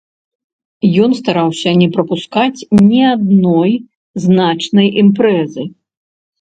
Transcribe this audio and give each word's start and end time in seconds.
Ён 1.03 1.11
стараўся 1.19 1.69
не 1.81 1.89
прапускаць 1.97 2.59
ні 2.87 3.01
адной 3.13 3.71
значнай 4.27 4.93
імпрэзы. 5.07 5.63